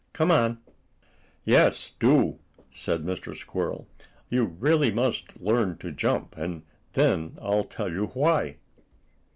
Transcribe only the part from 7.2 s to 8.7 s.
I'll tell you why."